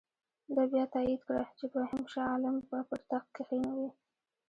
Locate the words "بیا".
0.71-0.83